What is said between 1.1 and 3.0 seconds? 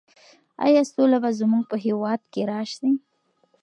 به زموږ په هېواد کې راسي؟